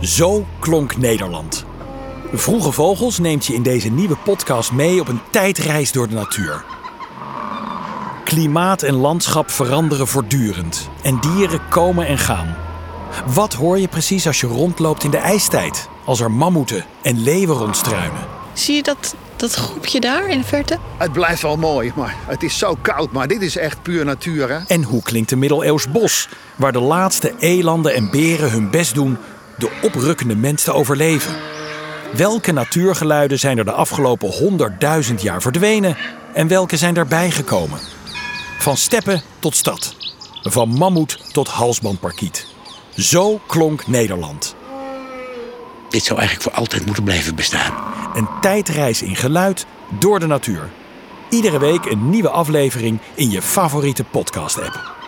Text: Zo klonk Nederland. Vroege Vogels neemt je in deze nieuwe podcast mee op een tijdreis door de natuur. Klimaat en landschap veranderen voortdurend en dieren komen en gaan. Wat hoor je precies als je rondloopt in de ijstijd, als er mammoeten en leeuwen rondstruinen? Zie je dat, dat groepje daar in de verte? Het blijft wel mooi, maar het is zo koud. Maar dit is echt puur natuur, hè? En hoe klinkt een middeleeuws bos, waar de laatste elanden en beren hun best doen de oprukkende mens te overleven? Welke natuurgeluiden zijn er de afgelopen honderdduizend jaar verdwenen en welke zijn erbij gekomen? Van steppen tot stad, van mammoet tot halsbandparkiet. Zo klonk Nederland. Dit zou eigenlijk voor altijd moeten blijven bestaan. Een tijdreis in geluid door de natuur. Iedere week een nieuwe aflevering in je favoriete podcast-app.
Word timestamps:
Zo 0.00 0.46
klonk 0.58 0.96
Nederland. 0.96 1.64
Vroege 2.32 2.72
Vogels 2.72 3.18
neemt 3.18 3.46
je 3.46 3.54
in 3.54 3.62
deze 3.62 3.88
nieuwe 3.88 4.16
podcast 4.16 4.72
mee 4.72 5.00
op 5.00 5.08
een 5.08 5.20
tijdreis 5.30 5.92
door 5.92 6.08
de 6.08 6.14
natuur. 6.14 6.64
Klimaat 8.24 8.82
en 8.82 8.94
landschap 8.94 9.50
veranderen 9.50 10.06
voortdurend 10.06 10.88
en 11.02 11.20
dieren 11.20 11.60
komen 11.68 12.06
en 12.06 12.18
gaan. 12.18 12.56
Wat 13.26 13.52
hoor 13.52 13.78
je 13.78 13.88
precies 13.88 14.26
als 14.26 14.40
je 14.40 14.46
rondloopt 14.46 15.04
in 15.04 15.10
de 15.10 15.16
ijstijd, 15.16 15.88
als 16.04 16.20
er 16.20 16.30
mammoeten 16.30 16.84
en 17.02 17.22
leeuwen 17.22 17.56
rondstruinen? 17.56 18.26
Zie 18.52 18.74
je 18.74 18.82
dat, 18.82 19.14
dat 19.36 19.54
groepje 19.54 20.00
daar 20.00 20.28
in 20.28 20.38
de 20.38 20.46
verte? 20.46 20.78
Het 20.96 21.12
blijft 21.12 21.42
wel 21.42 21.56
mooi, 21.56 21.92
maar 21.96 22.16
het 22.26 22.42
is 22.42 22.58
zo 22.58 22.76
koud. 22.82 23.12
Maar 23.12 23.28
dit 23.28 23.42
is 23.42 23.56
echt 23.56 23.82
puur 23.82 24.04
natuur, 24.04 24.48
hè? 24.48 24.58
En 24.66 24.82
hoe 24.82 25.02
klinkt 25.02 25.30
een 25.30 25.38
middeleeuws 25.38 25.90
bos, 25.90 26.28
waar 26.56 26.72
de 26.72 26.80
laatste 26.80 27.34
elanden 27.38 27.94
en 27.94 28.10
beren 28.10 28.50
hun 28.50 28.70
best 28.70 28.94
doen 28.94 29.18
de 29.60 29.70
oprukkende 29.82 30.36
mens 30.36 30.64
te 30.64 30.72
overleven? 30.72 31.34
Welke 32.12 32.52
natuurgeluiden 32.52 33.38
zijn 33.38 33.58
er 33.58 33.64
de 33.64 33.72
afgelopen 33.72 34.28
honderdduizend 34.28 35.22
jaar 35.22 35.42
verdwenen 35.42 35.96
en 36.34 36.48
welke 36.48 36.76
zijn 36.76 36.96
erbij 36.96 37.30
gekomen? 37.30 37.78
Van 38.58 38.76
steppen 38.76 39.22
tot 39.38 39.56
stad, 39.56 39.96
van 40.42 40.68
mammoet 40.68 41.32
tot 41.32 41.48
halsbandparkiet. 41.48 42.46
Zo 42.96 43.40
klonk 43.46 43.86
Nederland. 43.86 44.54
Dit 45.88 46.04
zou 46.04 46.18
eigenlijk 46.18 46.48
voor 46.50 46.58
altijd 46.60 46.86
moeten 46.86 47.04
blijven 47.04 47.34
bestaan. 47.34 47.72
Een 48.14 48.28
tijdreis 48.40 49.02
in 49.02 49.16
geluid 49.16 49.66
door 49.98 50.20
de 50.20 50.26
natuur. 50.26 50.70
Iedere 51.28 51.58
week 51.58 51.84
een 51.84 52.10
nieuwe 52.10 52.30
aflevering 52.30 52.98
in 53.14 53.30
je 53.30 53.42
favoriete 53.42 54.04
podcast-app. 54.04 54.99